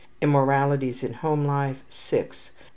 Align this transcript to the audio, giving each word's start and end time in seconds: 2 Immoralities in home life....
2 0.21 0.25
Immoralities 0.25 1.03
in 1.03 1.13
home 1.13 1.45
life.... 1.45 1.83